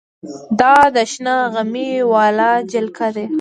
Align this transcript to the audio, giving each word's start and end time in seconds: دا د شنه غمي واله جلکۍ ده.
دا 0.59 0.75
د 0.95 0.97
شنه 1.11 1.35
غمي 1.53 1.91
واله 2.11 2.49
جلکۍ 2.71 3.09
ده. 3.15 3.25